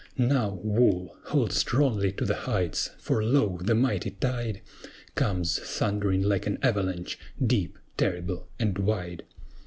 Now, 0.17 0.59
WOOL, 0.63 1.15
hold 1.25 1.53
strongly 1.53 2.11
to 2.13 2.25
the 2.25 2.33
heights! 2.49 2.89
for, 2.97 3.23
lo! 3.23 3.59
the 3.61 3.75
mighty 3.75 4.09
tide 4.09 4.61
Comes, 5.13 5.59
thundering 5.59 6.23
like 6.23 6.47
an 6.47 6.57
avalanche, 6.63 7.19
deep, 7.45 7.77
terrible, 7.97 8.47
and 8.57 8.79
wide. 8.79 9.25